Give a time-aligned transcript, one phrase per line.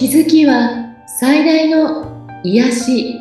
[0.00, 3.20] 気づきは最大の癒し。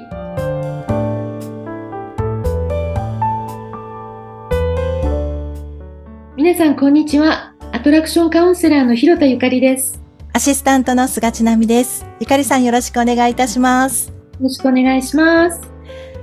[6.38, 7.54] 皆さんこんにちは。
[7.74, 10.02] アトラクションカウンセラーの広田ゆかりです。
[10.32, 12.06] アシスタントの菅千奈美です。
[12.22, 14.08] ゆかりさんよろしくお願いいたします。
[14.08, 15.60] よろしくお願いします。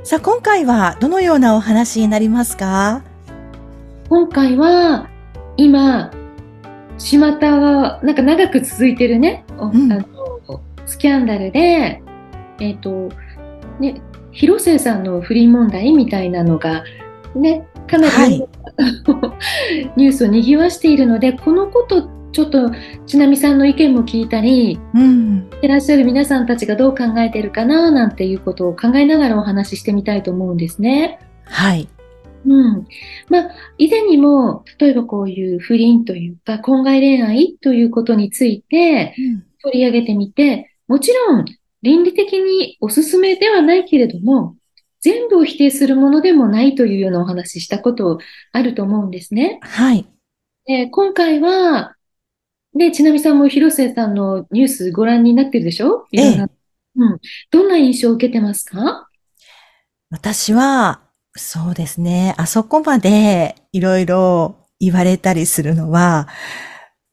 [0.04, 3.02] さあ今回はどのようなお話になりますか？
[4.09, 5.10] 今回は
[5.59, 6.10] 今
[6.96, 10.16] 巷がなんか長く続いてるね、うん、
[10.86, 12.02] スキャンダルで、
[12.60, 13.10] えっ、ー、と、
[13.80, 14.00] ね、
[14.32, 16.84] 広末さんの不倫問題みたいなのが、
[17.34, 18.48] ね、かなり、はい、
[19.96, 22.70] ニュースを賑わしているので、このことちょっと
[23.06, 31.18] ちなみさんの意見も聞いたり、うん、いらっしゃる皆さんたちがどう考えているかななんていうことを考えながらお話ししてみたいと思うんですね。
[31.44, 31.88] はい。
[32.44, 32.86] うん。
[33.28, 39.14] まあ、以前にも、例えばこういう不倫というか、婚外恋愛ということについて
[39.62, 41.45] 取り上げてみて、もちろん、
[41.83, 44.56] 倫理的におすすめではないけれども、
[45.01, 48.19] 全部を否定するものでもないというようなお話したこと
[48.53, 49.61] あると思うんですね。
[49.62, 50.07] はい。
[50.64, 51.95] で今回は、
[52.75, 56.07] で、ちなみさんも広末さんのニュースご覧になってるでしょ？
[56.11, 56.51] いろんな、ええ、
[56.97, 57.20] うん。
[57.51, 59.09] どんな印象を受けてますか？
[60.11, 61.01] 私は、
[61.37, 62.34] そうですね。
[62.37, 66.29] あそこまでいろいろ言われたりするのは、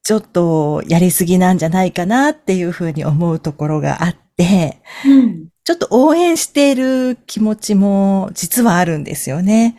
[0.04, 9.78] ちょっとやりすぎなんじゃないかなっていうふうに思うところがあって、うん、ちょっと応援している気持ちも実はあるんですよね。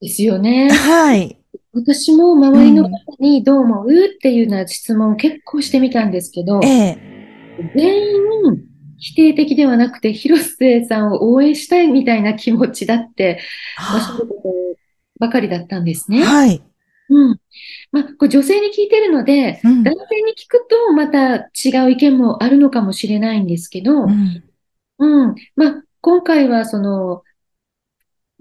[0.00, 0.70] ですよね。
[0.70, 1.36] はい。
[1.72, 6.98] 私も周りの方にどう思うっていうような質問を結構してみたんですけど、ええ、
[7.76, 13.40] 全員否定的ではなくて、広末さんを応援したいみたいな気持ちだって、
[13.94, 14.42] おっしゃること
[15.18, 16.22] ばかりだったんですね。
[16.22, 16.62] はい。
[17.10, 17.40] うん。
[17.92, 24.44] まあ、これ女性に聞いてるので、うん、男性に聞くとまた違う意見もあるのかもしれないんですけど、うん。
[24.98, 27.22] うん、まあ、今回はその、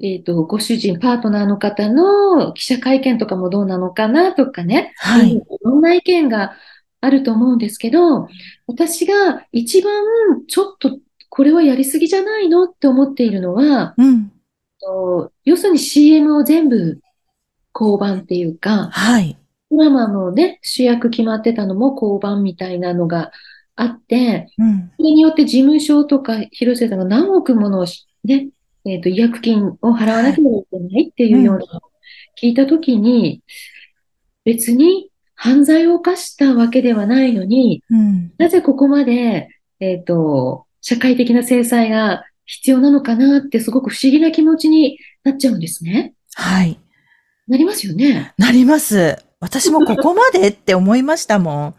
[0.01, 5.33] えっ、ー、と、ご主人、パートナーの方の記者会見とかもどうなのかなとかね、はい。
[5.33, 6.53] いろんな意見が
[7.01, 8.27] あると思うんですけど、
[8.67, 9.93] 私が一番
[10.47, 10.99] ちょっと
[11.29, 14.31] これはやりすぎじゃないのって思っているのは、うん、
[15.45, 16.99] 要するに CM を全部
[17.73, 19.37] 交番っていうか、はい。
[19.71, 23.31] ドラマのね、主役決まってたのも交番みたいなのが
[23.75, 27.85] あって、うん、それによって事務所とか広瀬さんが何億もの
[28.23, 28.49] ね、
[28.85, 31.65] えっ、ー、と、違約金を払わなければいけないっていうような、
[32.41, 33.41] 聞いたときに、
[34.45, 39.49] 別に犯罪を犯したわけではないのに、うん、なぜここまで、
[39.79, 46.13] えっ、ー、と、社会的な制裁が必要なのかなってすごく不思議な気持ちになっちゃうんですね。
[46.33, 46.79] はい。
[47.49, 48.31] なりますよね。
[48.37, 49.17] なります。
[49.39, 51.75] 私もここまでって思いましたもん。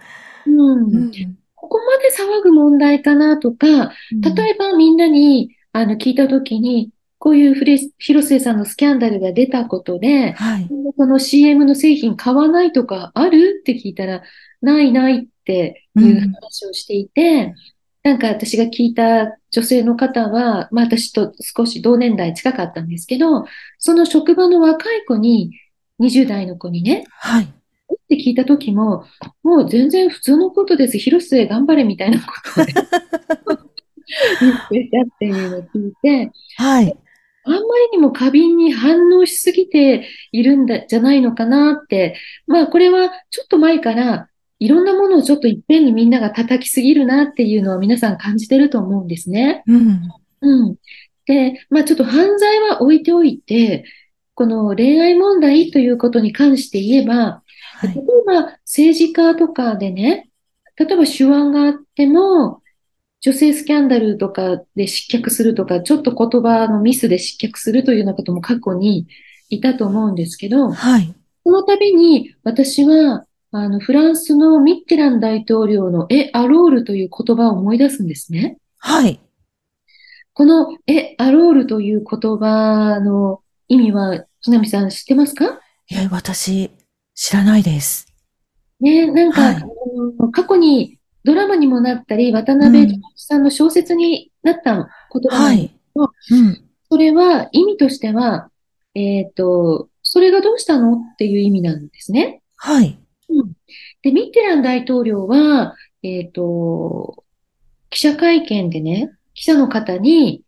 [0.46, 1.12] うん、うん、
[1.54, 3.66] ここまで騒ぐ問題かなとか、
[4.10, 13.60] 例えばみんなにあの聞いたときに、こういうフレ広末さんのスキャンダルが出たことで、はい、この CM の製品買わないとかある？
[13.60, 14.22] って聞いたら、
[14.62, 17.54] ないないっていう話をしていて、うん、
[18.02, 23.44] なんか私が聞いた女性の方は、まあ私と少し同年代近かったんですけど、
[23.78, 25.52] その職場の若い子に、
[26.00, 27.44] 20代の子にね、はい。
[27.44, 27.48] っ
[28.08, 29.04] て聞いた時も、
[29.42, 30.98] もう全然普通のことです。
[30.98, 32.72] 広末頑張れみたいなことで
[34.40, 36.96] 言ってたっていうのを聞いて、はい。
[37.44, 42.16] あんまりにも過敏に反応しすぎているんだ、じゃないのかなって。
[42.46, 44.29] まあこれはちょっと前から
[44.60, 49.64] いろんなものをちょっといっぺんにみんなが叩きすぎるなっていうのは皆さん感じてると思うんですね。
[49.66, 50.08] うん。
[50.42, 50.76] うん。
[51.24, 53.84] で、まあちょっと犯罪は置いておいて、
[54.34, 57.42] この恋愛問題ということに関して言えば、
[57.78, 60.30] はい、例えば政治家とかでね、
[60.76, 62.62] 例えば手腕があっても、
[63.22, 69.06] 女性スキャンダルとかで失脚するとか、ちょっと言葉のミスで失脚するというようなことも過去に
[69.48, 71.14] いたと思うんですけど、はい。
[71.44, 78.58] その度に私はあの、フランスのミッテラン大統領のエ・アロールという言葉を思い出すんですね。
[78.78, 79.20] はい。
[80.34, 85.60] このエ・アロールという言葉の意味は、木南さん知ってますか？
[85.88, 86.70] いや、私、
[87.14, 88.06] 知らないです。
[88.80, 89.62] ね、なんか、はい、
[90.32, 94.86] 過去にドラマにもなったり、渡辺さんの小説になった言
[95.28, 98.48] 葉なんですけど、はいうん、それは意味としては、
[98.94, 100.94] えっ、ー、と、それがどうしたの？
[100.94, 102.40] っていう意味なんですね。
[102.56, 102.96] はい。
[104.04, 107.24] うん、で、ミッテラン大統領は、えっ、ー、と、
[107.90, 110.42] 記者会見でね、記者の方に、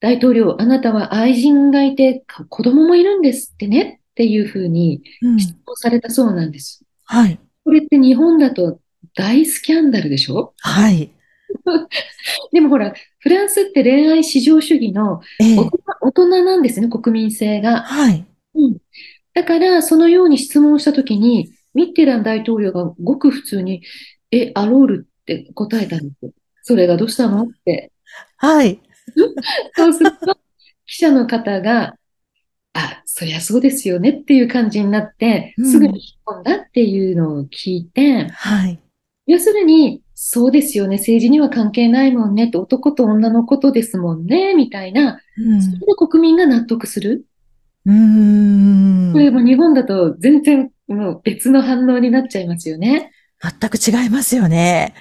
[0.00, 5.02] 大統領、あなたは愛人がいて、子供もいるんですってねっていうふうに
[5.38, 6.84] 質問されたそうなんです。
[7.10, 7.38] うん、はい。
[7.64, 8.80] これって日本だと
[9.14, 10.52] 大スキャンダルでしょ？
[10.58, 11.10] はい。
[12.52, 15.70] でもほら、フランスって恋愛至上主義の大人,、
[16.02, 17.82] 大人なんですね、国民性が。
[17.82, 18.26] はい。
[18.54, 18.76] うん。
[19.32, 23.82] だから、そのように質問したときに、ミッテラン大統領がごく普通に、
[24.30, 26.32] え、アロールって答えたんですよ。
[26.62, 27.92] それがどうしたのって。
[28.36, 28.80] はい。
[29.76, 30.38] そうすると、
[30.86, 31.96] 記者の方が、
[32.72, 38.80] あ、そりゃそうですよねっていう感じになって、すぐに引っ込んだっていうのを聞いて、はい。
[39.26, 47.26] 要するに、そうですよね、政治には関係ないもんね、男と女のことですもんね、みたいな、うん、それで国民が納得する。
[47.86, 49.12] うん。
[49.12, 53.12] これも日本だと全然もう別の反応になっちゃいますよね。
[53.40, 54.94] 全く違いますよね。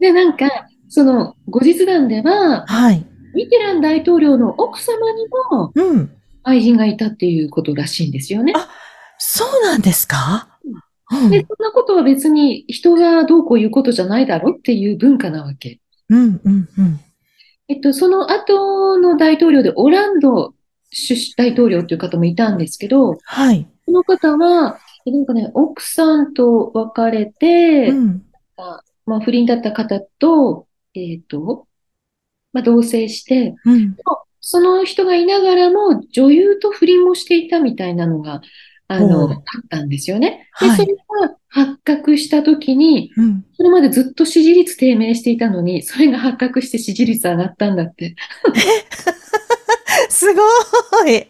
[0.00, 0.48] で、なんか、
[0.88, 3.04] その後日談では、はい。
[3.34, 6.10] ミテラン大統領の奥様にも、うん。
[6.42, 8.52] 愛人がいたっていうことらしいんですよね。
[8.56, 8.68] あ、
[9.18, 10.58] そうなんですか、
[11.10, 15.80] うん、で、そんなことは別に人がどうこう言うことじゃないだろうっていう文化なわけ。
[16.08, 17.00] うん、うん、うん。
[17.68, 20.54] えっと、その後の大統領でオランド
[21.36, 23.68] 大統領という方もいたんですけど、はい。
[23.86, 28.22] この方は、なんかね、奥さんと別れて、うん、
[29.06, 31.66] まあ、不倫だった方と、えっ、ー、と、
[32.52, 33.96] まあ、同棲して、うん、
[34.40, 38.42] その人がいながらも女優と不倫もしていたみたいなのが、
[38.90, 40.48] あの、あったんですよね。
[40.60, 48.16] で、それが発覚したときに、うん、それまでずっと支持率低迷していたのに、それが発覚して支持率上がったんだって。
[50.08, 50.42] すご
[51.06, 51.10] い。
[51.10, 51.28] え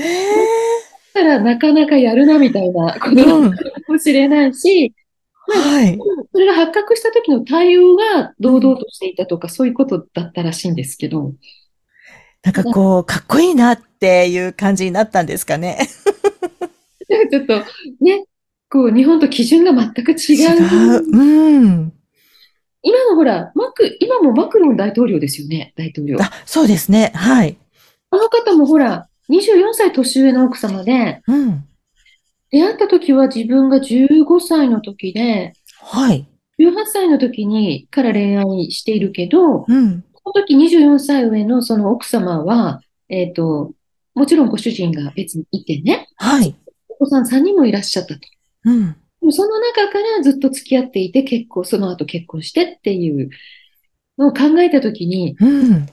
[0.00, 3.50] ーたらなかなかやるなみたいなことか
[3.88, 4.92] もしれないし、
[5.48, 5.98] うん、はい。
[6.32, 11.32] それが発覚した時の対応が堂々としていたとか、そういうことだったらしいんですけど。
[12.42, 15.78] なんかこう、かっこいいなっていう感じになったんですかね。
[17.30, 17.58] ちょっと、
[18.00, 18.24] ね、
[18.68, 20.16] こう、日本と基準が全く違う。
[20.16, 21.16] 違う。
[21.16, 21.92] うん。
[22.84, 26.18] 今のほら、マク、今もマクロン大統領ですよね、大統領。
[26.20, 27.12] あ、そうですね。
[27.14, 27.56] はい。
[28.10, 31.64] あの方もほら、24歳年上の奥様で、うん。
[32.50, 36.28] 出会った時は自分が15歳の時で、はい。
[36.58, 40.04] 18歳の時にから恋愛しているけど、うん。
[40.22, 43.72] その時24歳上のその奥様は、えっ、ー、と、
[44.14, 46.08] もちろんご主人が別にいてね。
[46.16, 46.54] はい。
[46.88, 48.20] お子さん3人もいらっしゃったと。
[48.66, 48.96] うん。
[49.32, 53.30] その中からずっと付き合っていて結婚、その後結婚してっていう
[54.18, 55.86] のを考えたときに、うん。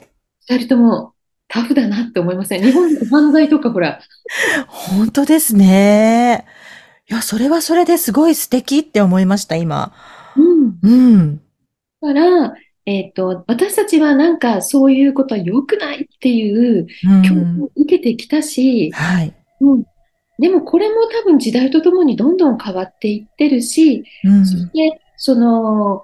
[0.48, 1.14] 二人とも
[1.48, 4.00] タフだなって思いません、日本で犯罪とかほら。
[4.68, 6.46] 本当ですね。
[7.10, 9.94] いや、それはそれですごい素敵って思いました、今。
[10.36, 10.80] うん。
[10.82, 11.42] うん。
[12.02, 12.54] だから、
[12.86, 16.88] えっ、ー、と、私たちはなんかそういうことは良くないっていう
[17.28, 19.34] 教育を受けてきたし、はい。
[19.60, 19.84] うん。
[20.42, 26.04] でもこれも多分時代とともにどんどん変わっていってるし、うん、そして、その、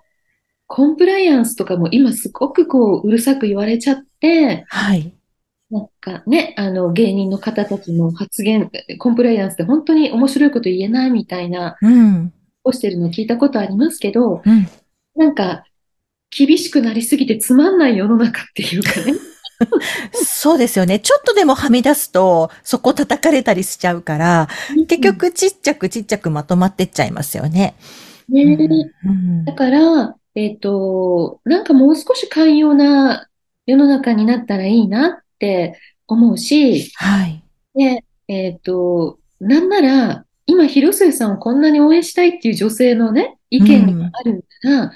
[0.68, 5.12] コンプライアンスとかも今すごくこう、うるさく言われちゃって、はい。
[5.72, 8.70] なんかね、あの、芸人の方たちの発言、
[9.00, 12.32] コンプライアンスで本当に面白いこと言えないみたいな、うん。
[12.64, 14.68] をしてるの聞いたことありますけど、うん、
[15.16, 15.64] なんか、
[16.30, 19.14] 厳しくなりすぎてつまんない世の中っていうかね。
[20.14, 21.00] そうですよね。
[21.00, 24.48] ちょっとでもはみ出すと、そこ叩かれたりしちゃうから、
[24.88, 27.76] 結局ちっちゃくちっちゃくまとまってっちゃいますよね。
[28.30, 28.58] ね、
[29.06, 33.28] うん、だから、えっ、ー、と、なんかもう少し寛容な
[33.66, 37.44] 世の中になったらいいなって思うし、はい。
[37.76, 44.92] で、えっ、ー、と、なんなら、今、広末さんをこんなに応援したいっていう女性のね、意見があるなら、うん、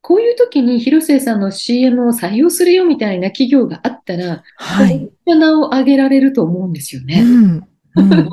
[0.00, 5.10] こういう時に広末さんの CM を採用するよみたいな企業があったら、はい。
[5.26, 7.20] 名を上げられると思うんですよね。
[7.22, 7.68] うん。
[7.96, 8.28] うん、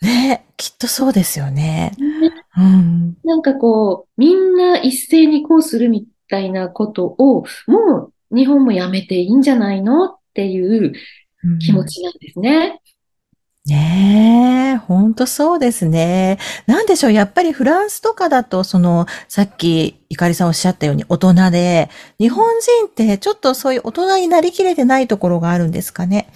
[0.02, 1.92] ねきっとそうですよね。
[1.98, 10.92] ねうん、なんかこう、みんな一斉にこうするみたいなことを、もう日本もやめていいんじゃないのっていう
[11.60, 12.80] 気持ちなんですね。
[13.68, 16.38] うん、ねえ、ほんとそうですね。
[16.66, 26.28] なんでしょう、やっぱりフランスとかだと、その、さっき、ゆかりさんおっしゃったように大人で、日本人ってちょっとそういう大人になりきれてないところがあるんですかね？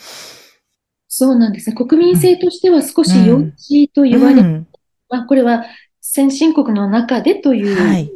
[1.08, 1.76] そうなんですね。
[1.76, 3.52] 国民性としては少し幼稚
[3.94, 4.40] と言われる。
[4.40, 4.66] うん、
[5.08, 5.64] まあ、これは
[6.00, 8.10] 先進国の中でという、はい、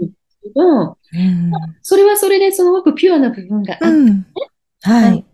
[0.55, 0.95] うん、
[1.83, 4.27] それはそれですごくピュアな部分があって、ね、うん、
[4.83, 5.25] はい。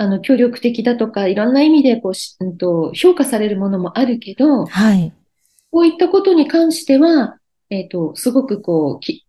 [0.00, 5.12] あの、協力的だとか、いろんな意味でこう、うんと、評価されるものもあるけど、はい。
[5.70, 7.36] こういったことに関しては、
[7.68, 9.26] えっ、ー、と、すごくこう、き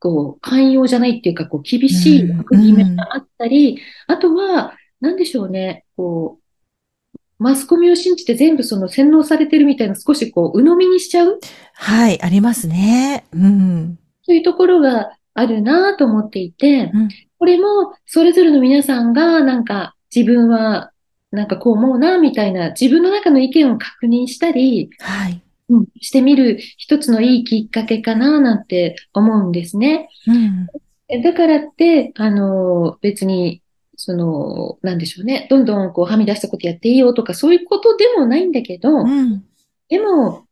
[0.00, 3.74] こう、寛容じゃないっていうか、こう、厳しい枠決めがあったり、
[4.08, 11.38] うん、あとは、なんでしょうね、こう、マスコミを信じて全部その洗脳されてるみたいな少しこう、鵜呑みにしちゃう？
[11.74, 13.26] はい、ありますね。
[13.32, 13.98] うん。
[14.22, 17.08] そういうところがあるなと思っていて、うん、
[17.44, 20.92] これもそれぞれの皆さんがなんか自分は
[21.30, 25.42] なんかこう思うなみたいな自分の中の意見を確認したり、はい。
[25.68, 30.08] うん、してみる一つのいいきっかけかななんて思うんですね。
[30.26, 33.62] うん、だからって、あの、別に、
[33.96, 35.46] その、なんでしょうね。
[35.50, 39.44] どんどんこうはみ出したことやっていいよとかそういうことでもないんだけど、うん、
[39.90, 40.46] でも、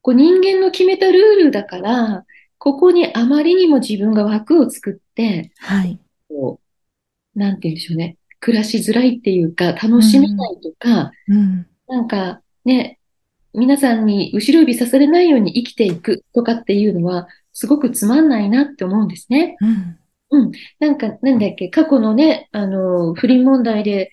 [0.00, 2.24] こう人間の決めたルールだから、
[2.56, 5.98] ここにあまりにも自分が枠を作って、はい。
[6.30, 6.60] こ
[7.34, 8.16] う、なんて言うんでしょうね。
[8.38, 12.98] 暮らしづらいっていうか、楽しめないとか、うん、なんかね、
[13.52, 19.56] 皆さんに後ろ指さされないように生きていくとかっていうのは、すごくつまんないなって思うんですね。
[19.60, 19.98] うん。
[20.30, 20.52] うん。
[20.78, 24.12] なんか、なんだっけ、過去のね、あの、不倫問題で、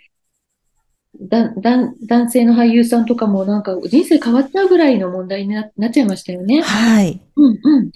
[1.22, 6.62] だ、だ、男性の俳優さんとかもなんか人生変わっちゃうぐらいの問題にななっちゃいましたよね。
[6.62, 7.22] はい。
[7.36, 7.92] うんうん。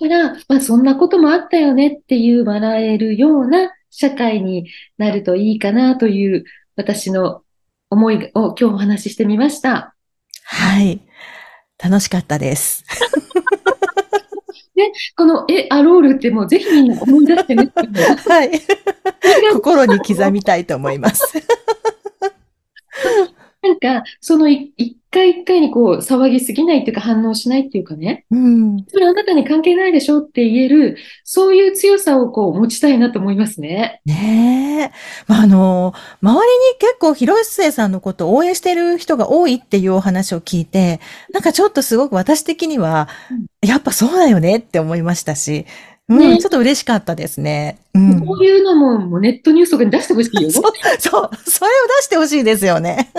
[0.00, 6.44] だから、まあそんなこともあったよねっていう笑えるような社会になるといいかなという
[6.76, 7.42] 私の
[7.90, 9.94] 思いを今日お話ししてみました。
[10.44, 11.00] はい。
[11.82, 12.84] 楽しかったです。
[14.76, 17.72] ね、この、え、アロールってもうぜひみんな思い出してね。
[18.28, 18.50] はい。
[19.52, 21.24] 心に刻みたいと思います。
[23.70, 28.24] なんか、その一回一回にこう騒ぎすぎないっていうか反応しないっていうかね。
[28.30, 28.84] うん。
[28.88, 34.00] それあなたに関係ないでしょって言える、そういう強さをこう持ちたいなと思いますね。
[34.04, 34.92] ねえ。
[35.26, 41.00] まあ、あの、周りに結構広末さんのことを応援してる人が多いっていうお話を聞いて、
[41.32, 45.66] なんかちょっとすごく私的には、うん、やっぱそうだよねって思いましたし、
[46.08, 47.78] うん、ね、ちょっと嬉しかったですね。
[47.94, 50.50] うん、こういうのももうネットニュースとかに出してほしいよ。
[50.50, 51.30] そう、そう、それを
[51.98, 53.10] 出してほしいですよね。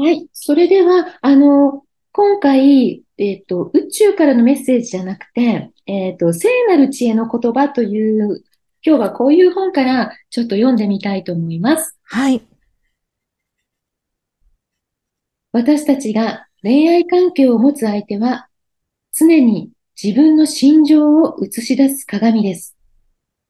[0.00, 0.26] はい。
[0.32, 8.42] それでは、あの、今回、えっ、ー、と、宇宙からのメッセージじゃなくて、えっ、ー、と、聖なる知恵の言葉という、
[8.82, 11.98] 今日はこういう本からちょっと読んでみたいと思います。
[12.04, 12.40] はい。
[15.52, 18.48] 私たちが恋愛関係を持つ相手は、
[19.12, 19.70] 常に
[20.02, 22.74] 自分の心情を映し出す鏡です。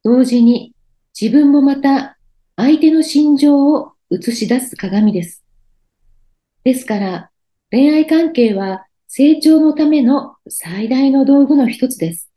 [0.02, 0.74] 同時に
[1.16, 2.18] 自分もまた
[2.56, 5.39] 相手の心情を映し出す鏡です。
[6.64, 7.30] ですから、
[7.70, 12.30] 恋愛関係は成長のための最大の道具の一つです。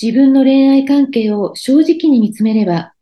[0.00, 2.94] 自分の恋愛関係を正直に見つめれば、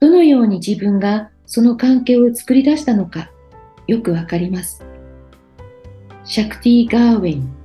[0.00, 3.30] どのように自分がその関係を作り出したのか、
[3.86, 4.84] よくわかります。
[6.24, 7.56] シャクティ・ガーウェイン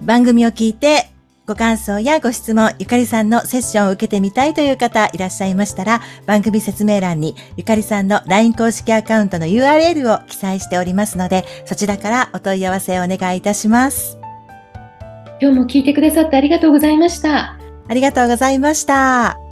[0.00, 1.10] 番組を聞いて
[1.50, 14.16] ご感想やご質問、ゆかりさんのセッションを受けてみたいという方いらっしゃいましたら、番組説明欄にゆかりさんの LINE 公式アカウントの URL を記載しておりますので、そちらからお問い合わせをお願いいたします。
[15.42, 17.58] 今日も聞いてくださってありがとうございました。
[17.88, 19.49] ありがとうございました。